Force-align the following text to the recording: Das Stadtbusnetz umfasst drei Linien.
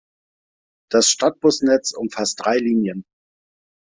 Das 0.89 1.09
Stadtbusnetz 1.09 1.91
umfasst 1.91 2.39
drei 2.43 2.57
Linien. 2.57 3.03